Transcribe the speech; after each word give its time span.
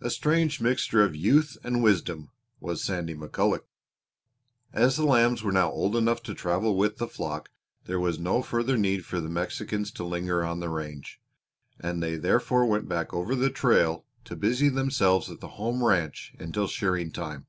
A 0.00 0.08
strange 0.08 0.60
mixture 0.60 1.02
of 1.02 1.16
youth 1.16 1.58
and 1.64 1.82
wisdom 1.82 2.30
was 2.60 2.84
Sandy 2.84 3.16
McCulloch! 3.16 3.64
As 4.72 4.96
the 4.96 5.04
lambs 5.04 5.42
were 5.42 5.50
now 5.50 5.68
old 5.68 5.96
enough 5.96 6.22
to 6.22 6.32
travel 6.36 6.76
with 6.76 6.98
the 6.98 7.08
flock 7.08 7.48
there 7.84 7.98
was 7.98 8.20
no 8.20 8.40
further 8.40 8.76
need 8.78 9.04
for 9.04 9.20
the 9.20 9.28
Mexicans 9.28 9.90
to 9.90 10.04
linger 10.04 10.44
on 10.44 10.60
the 10.60 10.68
range, 10.68 11.20
and 11.80 12.00
they 12.00 12.14
therefore 12.14 12.66
went 12.66 12.88
back 12.88 13.12
over 13.12 13.34
the 13.34 13.50
trail 13.50 14.06
to 14.26 14.36
busy 14.36 14.68
themselves 14.68 15.28
at 15.28 15.40
the 15.40 15.48
home 15.58 15.82
ranch 15.82 16.36
until 16.38 16.68
shearing 16.68 17.10
time. 17.10 17.46